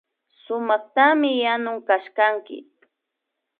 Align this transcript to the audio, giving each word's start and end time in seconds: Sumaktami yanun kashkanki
Sumaktami 0.43 1.31
yanun 1.45 1.77
kashkanki 1.87 2.57